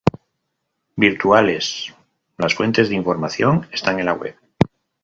Virtuales: 0.95 1.93
las 2.39 2.55
fuentes 2.55 2.89
de 2.89 2.95
información 2.95 3.67
están 3.71 3.99
en 3.99 4.07
la 4.07 4.13
web. 4.13 4.35